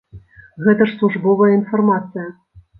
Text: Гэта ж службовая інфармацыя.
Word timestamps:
Гэта 0.67 0.87
ж 0.89 0.95
службовая 0.95 1.53
інфармацыя. 1.61 2.27